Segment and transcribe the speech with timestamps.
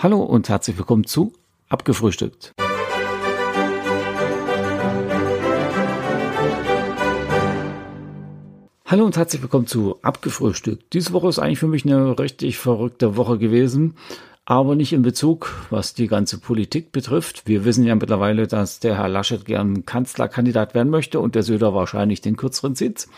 [0.00, 1.32] Hallo und herzlich willkommen zu
[1.68, 2.52] Abgefrühstückt.
[8.86, 10.92] Hallo und herzlich willkommen zu Abgefrühstückt.
[10.92, 13.96] Diese Woche ist eigentlich für mich eine richtig verrückte Woche gewesen,
[14.44, 17.48] aber nicht in Bezug, was die ganze Politik betrifft.
[17.48, 21.74] Wir wissen ja mittlerweile, dass der Herr Laschet gern Kanzlerkandidat werden möchte und der Söder
[21.74, 23.08] wahrscheinlich den kürzeren Sitz.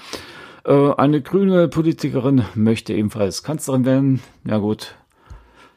[0.65, 4.21] Äh, eine grüne Politikerin möchte ebenfalls Kanzlerin werden.
[4.47, 4.95] Ja gut,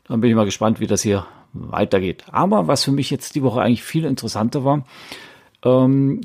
[0.07, 2.25] dann bin ich mal gespannt, wie das hier weitergeht.
[2.31, 4.85] Aber was für mich jetzt die Woche eigentlich viel interessanter war,
[5.63, 6.21] ähm,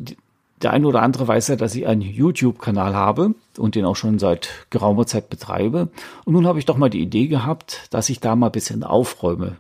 [0.62, 4.18] der eine oder andere weiß ja, dass ich einen YouTube-Kanal habe und den auch schon
[4.18, 5.88] seit geraumer Zeit betreibe.
[6.24, 8.82] Und nun habe ich doch mal die Idee gehabt, dass ich da mal ein bisschen
[8.82, 9.56] aufräume.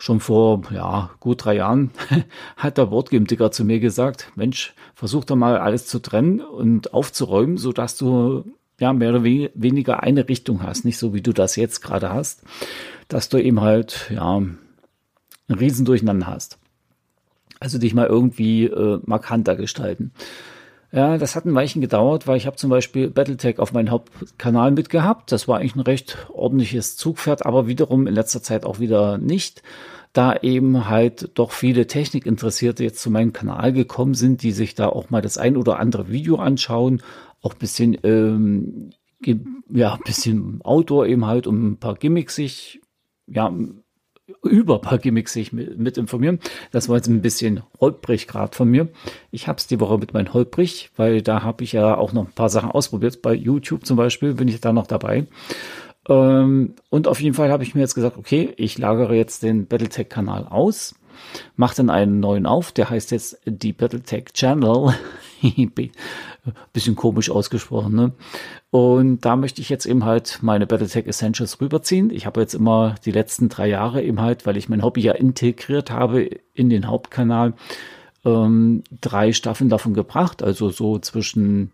[0.00, 1.90] Schon vor ja, gut drei Jahren
[2.56, 7.56] hat der Boardgame-Digger zu mir gesagt, Mensch, versuch doch mal alles zu trennen und aufzuräumen,
[7.56, 8.44] sodass du
[8.78, 12.42] ja mehr oder weniger eine Richtung hast, nicht so wie du das jetzt gerade hast
[13.08, 14.58] dass du eben halt, ja, ein
[15.48, 16.58] Riesendurcheinander hast.
[17.58, 20.12] Also dich mal irgendwie äh, markanter gestalten.
[20.92, 24.70] Ja, das hat ein Weilchen gedauert, weil ich habe zum Beispiel Battletech auf meinem Hauptkanal
[24.70, 25.32] mitgehabt.
[25.32, 29.62] Das war eigentlich ein recht ordentliches Zugpferd, aber wiederum in letzter Zeit auch wieder nicht,
[30.12, 34.88] da eben halt doch viele Technikinteressierte jetzt zu meinem Kanal gekommen sind, die sich da
[34.88, 37.02] auch mal das ein oder andere Video anschauen,
[37.42, 38.90] auch bisschen ähm,
[39.70, 42.80] ja, bisschen Outdoor eben halt, um ein paar Gimmicks sich
[43.26, 43.52] ja,
[44.42, 46.38] über ein paar Gimmicks sich mit, mit informieren.
[46.70, 48.88] Das war jetzt ein bisschen holprig gerade von mir.
[49.30, 52.26] Ich habe es die Woche mit meinem holprig, weil da habe ich ja auch noch
[52.26, 53.22] ein paar Sachen ausprobiert.
[53.22, 55.26] Bei YouTube zum Beispiel bin ich da noch dabei.
[56.08, 59.66] Ähm, und auf jeden Fall habe ich mir jetzt gesagt, okay, ich lagere jetzt den
[59.66, 60.94] Battletech-Kanal aus,
[61.56, 64.94] mache dann einen neuen auf, der heißt jetzt die Battletech Channel.
[66.72, 68.12] Bisschen komisch ausgesprochen, ne?
[68.70, 72.10] Und da möchte ich jetzt eben halt meine Battletech Essentials rüberziehen.
[72.10, 75.12] Ich habe jetzt immer die letzten drei Jahre eben halt, weil ich mein Hobby ja
[75.12, 77.54] integriert habe in den Hauptkanal,
[78.24, 80.42] ähm, drei Staffeln davon gebracht.
[80.42, 81.70] Also so zwischen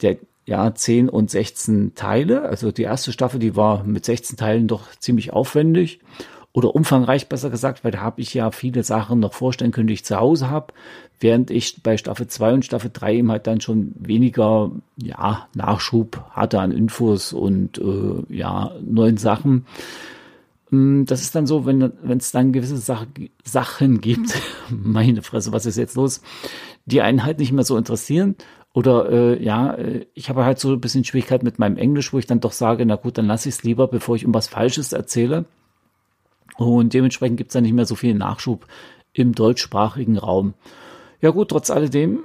[0.00, 2.42] der ja, 10 und 16 Teile.
[2.42, 6.00] Also die erste Staffel, die war mit 16 Teilen doch ziemlich aufwendig
[6.52, 9.94] oder umfangreich besser gesagt, weil da habe ich ja viele Sachen noch vorstellen können, die
[9.94, 10.74] ich zu Hause habe,
[11.18, 16.22] während ich bei Staffel 2 und Staffel 3 eben halt dann schon weniger ja, Nachschub
[16.30, 19.64] hatte an Infos und äh, ja, neuen Sachen.
[20.70, 21.80] Mm, das ist dann so, wenn
[22.18, 23.06] es dann gewisse Sach
[23.44, 24.34] Sachen gibt,
[24.70, 26.20] meine Fresse, was ist jetzt los,
[26.84, 28.36] die einen halt nicht mehr so interessieren.
[28.74, 32.18] Oder äh, ja, äh, ich habe halt so ein bisschen Schwierigkeit mit meinem Englisch, wo
[32.18, 34.92] ich dann doch sage, na gut, dann lasse ich es lieber, bevor ich irgendwas Falsches
[34.92, 35.44] erzähle.
[36.56, 38.66] Und dementsprechend gibt es da nicht mehr so viel Nachschub
[39.12, 40.54] im deutschsprachigen Raum.
[41.20, 42.24] Ja gut, trotz alledem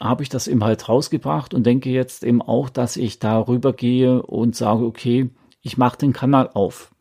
[0.00, 4.22] habe ich das eben halt rausgebracht und denke jetzt eben auch, dass ich darüber gehe
[4.22, 5.30] und sage, okay,
[5.62, 6.92] ich mache den Kanal auf.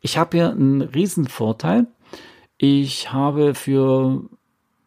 [0.00, 1.86] Ich habe hier einen riesen Vorteil.
[2.56, 4.22] Ich habe für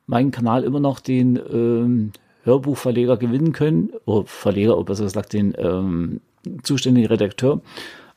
[0.07, 2.11] meinen Kanal immer noch den ähm,
[2.43, 6.21] Hörbuchverleger gewinnen können, oder Verleger, oder besser gesagt den ähm,
[6.63, 7.61] zuständigen Redakteur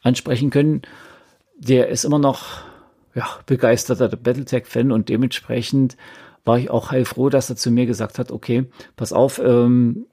[0.00, 0.82] ansprechen können.
[1.58, 2.62] Der ist immer noch
[3.14, 5.96] ja, begeisterter Battletech-Fan und dementsprechend
[6.44, 8.64] war ich auch heilfroh, dass er zu mir gesagt hat, okay,
[8.96, 10.06] pass auf, ähm,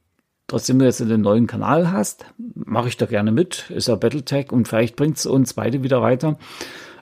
[0.47, 4.51] trotzdem du jetzt einen neuen Kanal hast, mache ich da gerne mit, ist ja Battletech
[4.51, 6.37] und vielleicht bringt es uns beide wieder weiter.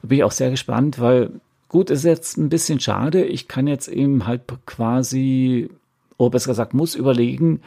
[0.01, 1.31] Bin ich auch sehr gespannt, weil
[1.69, 3.25] gut, ist jetzt ein bisschen schade.
[3.25, 5.69] Ich kann jetzt eben halt quasi,
[6.17, 7.61] oder besser gesagt, muss überlegen,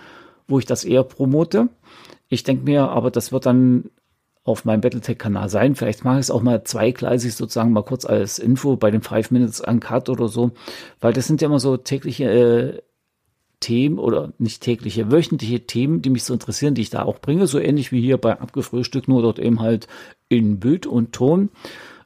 [0.49, 1.69] wo ich das eher promote.
[2.29, 3.91] Ich denke mir, aber das wird dann
[4.45, 5.75] auf meinem Battletech-Kanal sein.
[5.75, 9.31] Vielleicht mache ich es auch mal zweigleisig sozusagen mal kurz als Info bei den Five
[9.31, 10.53] Minutes Uncut oder so,
[11.01, 12.83] weil das sind ja immer so tägliche äh,
[13.61, 17.47] Themen oder nicht tägliche, wöchentliche Themen, die mich so interessieren, die ich da auch bringe,
[17.47, 19.87] so ähnlich wie hier bei Abgefrühstückt, nur dort eben halt
[20.31, 21.51] in Bild und Ton.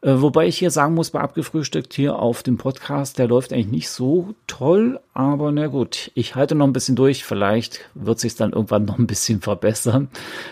[0.04, 3.68] Äh, wobei ich hier sagen muss, bei Abgefrühstückt hier auf dem Podcast, der läuft eigentlich
[3.68, 7.24] nicht so toll, aber na gut, ich halte noch ein bisschen durch.
[7.24, 10.10] Vielleicht wird sich dann irgendwann noch ein bisschen verbessern.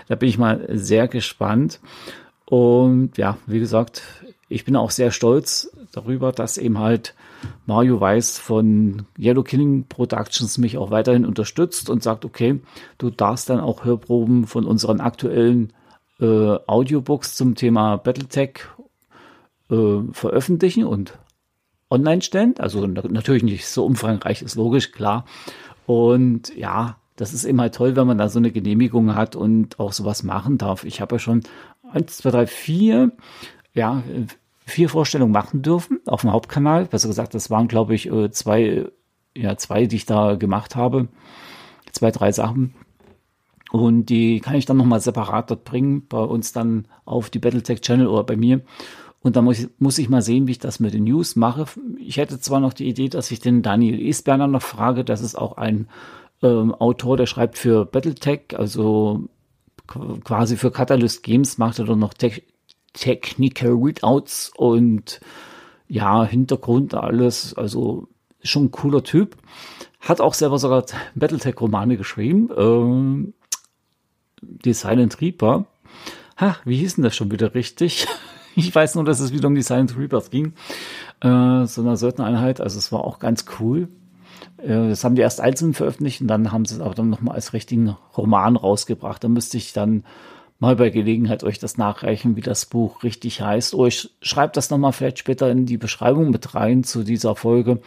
[0.08, 1.80] Da bin ich mal sehr gespannt.
[2.46, 4.02] Und ja, wie gesagt,
[4.48, 7.14] ich bin auch sehr stolz darüber, dass eben halt
[7.66, 12.60] Mario Weiß von Yellow Killing Productions mich auch weiterhin unterstützt und sagt, okay,
[12.96, 15.74] du darfst dann auch Hörproben von unseren aktuellen
[16.20, 16.24] äh,
[16.66, 18.60] Audiobooks zum Thema Battletech
[19.72, 21.18] äh, veröffentlichen und
[21.90, 22.54] online stellen.
[22.58, 25.24] Also natürlich nicht so umfangreich, ist logisch, klar.
[25.86, 29.92] Und ja, das ist immer toll, wenn man da so eine Genehmigung hat und auch
[29.92, 30.84] sowas machen darf.
[30.84, 31.42] Ich habe ja schon
[31.92, 33.12] eins, zwei, drei, vier,
[33.74, 34.02] ja,
[34.64, 36.86] vier Vorstellungen machen dürfen auf dem Hauptkanal.
[36.86, 38.86] Besser gesagt, das waren, glaube ich, äh, zwei,
[39.36, 41.08] ja, zwei, die ich da gemacht habe.
[41.92, 42.74] Zwei, drei Sachen.
[43.70, 47.80] Und die kann ich dann nochmal separat dort bringen, bei uns dann auf die Battletech
[47.80, 48.60] Channel oder bei mir.
[49.22, 51.66] Und da muss ich, muss ich mal sehen, wie ich das mit den News mache.
[51.98, 55.04] Ich hätte zwar noch die Idee, dass ich den Daniel Isberner noch frage.
[55.04, 55.88] Das ist auch ein
[56.42, 59.28] ähm, Autor, der schreibt für Battletech, also
[59.86, 62.42] quasi für Catalyst Games macht er dann noch Te
[62.94, 65.20] Technical Readouts und
[65.88, 67.54] ja, Hintergrund alles.
[67.54, 68.08] Also
[68.42, 69.36] schon ein cooler Typ.
[70.00, 70.84] Hat auch selber sogar
[71.14, 72.50] Battletech-Romane geschrieben.
[72.56, 73.34] Ähm,
[74.42, 75.66] die Silent Reaper.
[76.38, 78.06] Ha, wie hieß denn das schon wieder richtig?
[78.56, 80.52] Ich weiß nur, dass es wieder um die Silent Reapers ging.
[81.20, 82.60] Äh, so einer Söldnereinheit.
[82.60, 83.88] Also es war auch ganz cool.
[84.58, 87.34] Äh, das haben die erst einzeln veröffentlicht und dann haben sie es aber dann nochmal
[87.34, 89.24] als richtigen Roman rausgebracht.
[89.24, 90.04] Da müsste ich dann
[90.58, 93.74] mal bei Gelegenheit euch das nachreichen, wie das Buch richtig heißt.
[93.74, 97.80] Oh, ich schreibe das nochmal vielleicht später in die Beschreibung mit rein zu dieser Folge,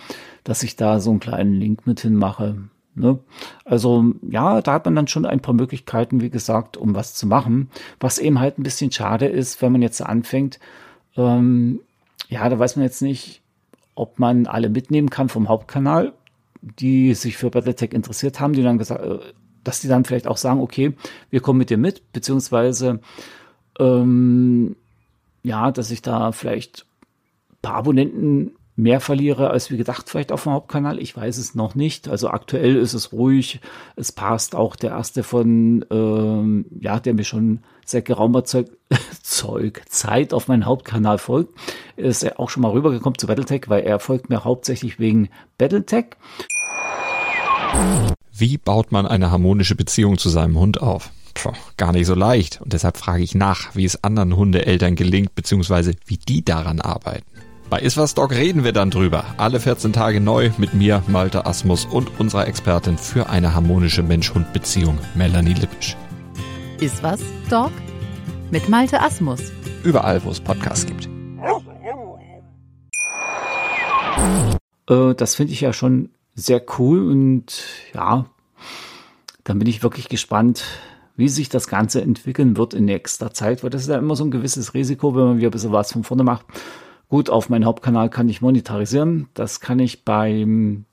[0.43, 2.57] dass ich da so einen kleinen Link mit hinmache.
[2.95, 3.19] Ne?
[3.65, 7.27] Also ja, da hat man dann schon ein paar Möglichkeiten, wie gesagt, um was zu
[7.27, 7.69] machen.
[7.99, 10.59] Was eben halt ein bisschen schade ist, wenn man jetzt anfängt.
[11.17, 11.81] Ähm,
[12.29, 13.41] ja, da weiß man jetzt nicht,
[13.95, 16.13] ob man alle mitnehmen kann vom Hauptkanal,
[16.61, 19.19] die sich für Battletech interessiert haben, die dann gesagt, äh,
[19.63, 20.93] dass die dann vielleicht auch sagen, okay,
[21.29, 23.01] wir kommen mit dir mit, beziehungsweise
[23.79, 24.75] ähm,
[25.43, 26.85] ja, dass ich da vielleicht
[27.65, 30.99] paar Abonnenten mehr verliere als wie gedacht vielleicht auf dem Hauptkanal.
[30.99, 32.07] Ich weiß es noch nicht.
[32.07, 33.61] Also aktuell ist es ruhig.
[33.95, 38.67] Es passt auch der erste von, ähm, ja, der mir schon seit geraumer Zeug,
[39.21, 41.53] Zeug, Zeit auf meinen Hauptkanal folgt,
[41.95, 46.07] ist er auch schon mal rübergekommen zu Battletech, weil er folgt mir hauptsächlich wegen Battletech.
[48.33, 51.11] Wie baut man eine harmonische Beziehung zu seinem Hund auf?
[51.33, 52.61] Puh, gar nicht so leicht.
[52.61, 57.34] Und deshalb frage ich nach, wie es anderen Hundeeltern gelingt, beziehungsweise wie die daran arbeiten.
[57.67, 59.25] Bei Iswas Dog reden wir dann drüber.
[59.37, 64.99] Alle 14 Tage neu mit mir, Malte Asmus und unserer Expertin für eine harmonische Mensch-Hund-Beziehung,
[65.15, 65.97] Melanie Lippisch.
[66.79, 67.71] Iswas Dog
[68.51, 69.51] mit Malte Asmus.
[69.83, 71.09] Überall, wo es Podcasts gibt.
[74.87, 77.63] Äh, das finde ich ja schon sehr cool und
[77.95, 78.25] ja,
[79.43, 80.63] dann bin ich wirklich gespannt,
[81.17, 84.23] wie sich das Ganze entwickeln wird in nächster Zeit, weil das ist ja immer so
[84.23, 86.45] ein gewisses Risiko, wenn man wieder ein bisschen was von vorne macht.
[87.09, 89.27] Gut, auf meinem Hauptkanal kann ich monetarisieren.
[89.33, 90.85] Das kann ich beim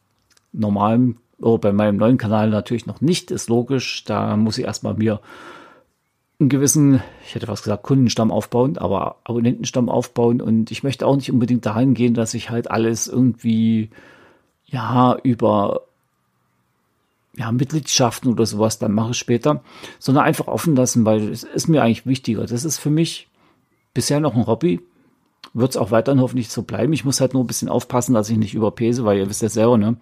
[0.53, 4.05] normalen, oder bei meinem neuen Kanal natürlich noch nicht, ist logisch.
[4.05, 5.21] Da muss ich erstmal mir
[6.39, 10.41] einen gewissen, ich hätte fast gesagt, Kundenstamm aufbauen, aber Abonnentenstamm aufbauen.
[10.41, 13.91] Und ich möchte auch nicht unbedingt dahin gehen, dass ich halt alles irgendwie
[14.67, 15.83] ja, über
[17.37, 19.63] ja, Mitgliedschaften oder sowas dann mache später,
[19.99, 22.45] sondern einfach offen lassen, weil es ist mir eigentlich wichtiger.
[22.47, 23.29] Das ist für mich
[23.95, 24.81] bisher noch ein Hobby.
[25.55, 26.93] Wird es auch weiterhin hoffentlich so bleiben.
[26.93, 29.51] Ich muss halt nur ein bisschen aufpassen, dass ich nicht überpese, weil ihr wisst ja
[29.51, 29.97] selber, ne?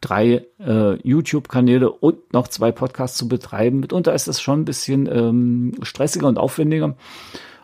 [0.00, 3.80] Drei äh, YouTube-Kanäle und noch zwei Podcasts zu betreiben.
[3.80, 6.94] Mitunter ist das schon ein bisschen ähm, stressiger und aufwendiger.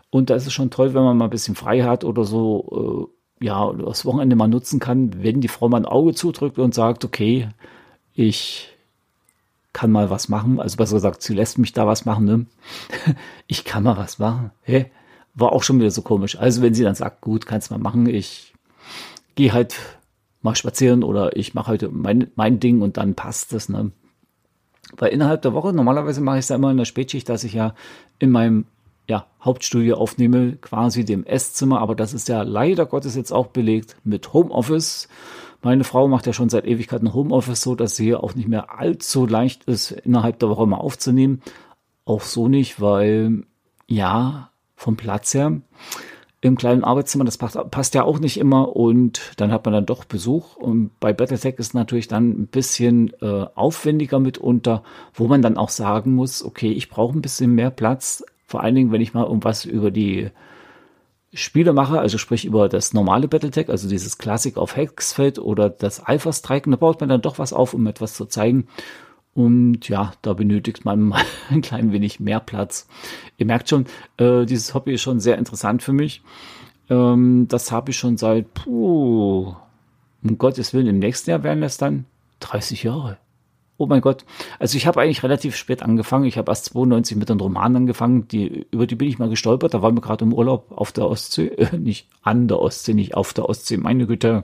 [0.09, 3.09] Und da ist es schon toll, wenn man mal ein bisschen frei hat oder so.
[3.09, 6.73] Äh, ja, das Wochenende mal nutzen kann, wenn die Frau mal ein Auge zudrückt und
[6.73, 7.49] sagt, okay,
[8.13, 8.67] ich
[9.71, 10.59] kann mal was machen.
[10.59, 12.25] Also besser gesagt, sie lässt mich da was machen.
[12.25, 12.45] Ne?
[13.47, 14.51] Ich kann mal was machen.
[14.63, 14.91] Hä?
[15.39, 16.37] War auch schon wieder so komisch.
[16.37, 18.53] Also wenn sie dann sagt, gut, kannst mal machen, ich
[19.35, 19.75] gehe halt
[20.41, 23.69] mal spazieren oder ich mache heute mein, mein Ding und dann passt das.
[23.69, 23.91] Ne?
[24.97, 27.53] Weil innerhalb der Woche, normalerweise mache ich es ja immer in der Spätschicht, dass ich
[27.53, 27.73] ja
[28.19, 28.65] in meinem
[29.07, 33.97] ja, Hauptstudio aufnehme, quasi dem Esszimmer, aber das ist ja leider Gottes jetzt auch belegt
[34.03, 35.09] mit Homeoffice.
[35.61, 38.79] Meine Frau macht ja schon seit Ewigkeiten Homeoffice so, dass sie hier auch nicht mehr
[38.79, 41.41] allzu leicht ist, innerhalb der Woche mal aufzunehmen.
[42.05, 43.43] Auch so nicht, weil,
[43.87, 44.48] ja,
[44.79, 45.59] vom Platz her,
[46.41, 49.85] im kleinen Arbeitszimmer, das passt, passt, ja auch nicht immer und dann hat man dann
[49.85, 50.55] doch Besuch.
[50.55, 54.83] Und bei Battletech ist natürlich dann ein bisschen äh, aufwendiger mitunter,
[55.13, 58.75] wo man dann auch sagen muss, okay, ich brauche ein bisschen mehr Platz, vor allen
[58.75, 60.29] Dingen, wenn ich mal irgendwas über die
[61.33, 65.99] Spiele mache, also sprich über das normale Battletech, also dieses Classic auf Hexfeld oder das
[65.99, 68.67] Alpha Strike, da baut man dann doch was auf, um etwas zu zeigen.
[69.33, 72.87] Und ja, da benötigt man mal ein klein wenig mehr Platz.
[73.37, 73.85] Ihr merkt schon,
[74.17, 76.21] äh, dieses Hobby ist schon sehr interessant für mich.
[76.89, 79.55] Ähm, das habe ich schon seit, puh,
[80.23, 82.05] um Gottes Willen, im nächsten Jahr werden es dann
[82.39, 83.17] 30 Jahre
[83.79, 84.25] oh mein Gott.
[84.59, 86.25] Also ich habe eigentlich relativ spät angefangen.
[86.25, 88.27] Ich habe erst 92 mit einem Roman angefangen.
[88.27, 89.73] Die, über die bin ich mal gestolpert.
[89.73, 91.49] Da waren wir gerade im Urlaub auf der Ostsee.
[91.59, 93.77] Äh, nicht an der Ostsee, nicht auf der Ostsee.
[93.77, 94.43] Meine Güte.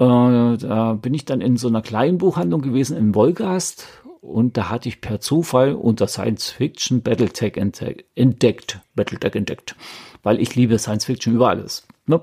[0.00, 3.86] Äh, da bin ich dann in so einer kleinen Buchhandlung gewesen in Wolgast.
[4.20, 8.80] Und da hatte ich per Zufall unter Science Fiction Battletech entdeckt.
[8.94, 9.76] Battletech entdeckt.
[10.22, 11.86] Weil ich liebe Science Fiction über alles.
[12.06, 12.20] Ne?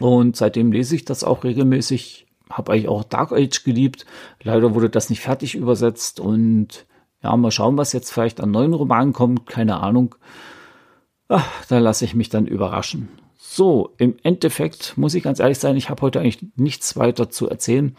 [0.00, 4.04] Und seitdem lese ich das auch regelmäßig habe eigentlich auch Dark Age geliebt.
[4.42, 6.86] Leider wurde das nicht fertig übersetzt und
[7.22, 9.46] ja, mal schauen, was jetzt vielleicht an neuen Romanen kommt.
[9.46, 10.14] Keine Ahnung.
[11.28, 13.08] Ach, da lasse ich mich dann überraschen.
[13.54, 17.50] So, im Endeffekt muss ich ganz ehrlich sein, ich habe heute eigentlich nichts weiter zu
[17.50, 17.94] erzählen.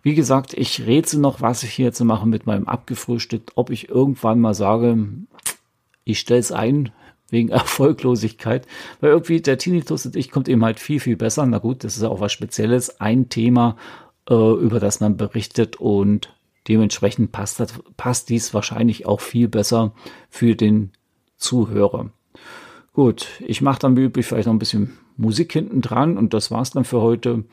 [0.00, 3.90] Wie gesagt, ich rätsel noch, was ich hier zu machen mit meinem abgefrühstückt, ob ich
[3.90, 5.06] irgendwann mal sage,
[6.04, 6.90] ich stelle es ein
[7.28, 8.66] wegen Erfolglosigkeit,
[9.02, 11.44] weil irgendwie der Tinnitus und ich kommt eben halt viel, viel besser.
[11.44, 13.76] Na gut, das ist auch was Spezielles, ein Thema,
[14.30, 16.34] äh, über das man berichtet und
[16.66, 19.92] dementsprechend passt, das, passt dies wahrscheinlich auch viel besser
[20.30, 20.92] für den
[21.36, 22.10] Zuhörer.
[22.94, 26.52] Gut, ich mache dann wie üblich vielleicht noch ein bisschen Musik hinten dran und das
[26.52, 27.44] war's dann für heute.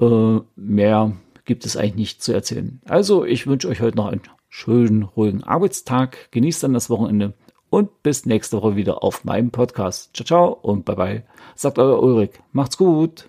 [0.00, 1.12] Äh, mehr
[1.44, 2.80] gibt es eigentlich nicht zu erzählen.
[2.86, 6.30] Also, ich wünsche euch heute noch einen schönen, ruhigen Arbeitstag.
[6.30, 7.34] Genießt dann das Wochenende
[7.68, 10.16] und bis nächste Woche wieder auf meinem Podcast.
[10.16, 11.24] Ciao, ciao und bye bye.
[11.54, 12.30] Sagt euer Ulrich.
[12.52, 13.28] Macht's gut.